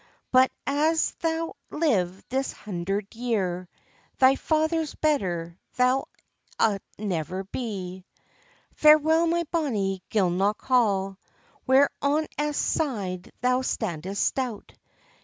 But 0.31 0.51
an 0.65 0.97
thou 1.19 1.53
live 1.69 2.27
this 2.29 2.53
hundred 2.53 3.13
year, 3.13 3.69
Thy 4.17 4.33
father's 4.35 4.95
better 4.95 5.59
thou'lt 5.77 6.09
never 6.97 7.43
be. 7.43 8.03
"Farewell, 8.73 9.27
my 9.27 9.43
bonnie 9.51 10.01
Gilnock 10.09 10.63
hall, 10.63 11.19
Where 11.67 11.91
on 12.01 12.25
Esk 12.39 12.57
side 12.59 13.31
thou 13.41 13.61
standest 13.61 14.25
stout! 14.25 14.73